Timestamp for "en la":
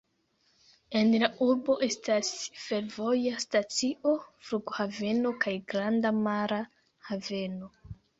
0.99-1.27